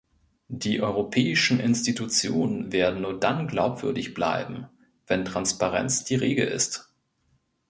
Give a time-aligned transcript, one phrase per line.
[0.47, 4.65] Die europäischen Institutionen werden nur dann glaubwürdig bleiben,
[5.05, 6.91] wenn Transparenz die Regel ist.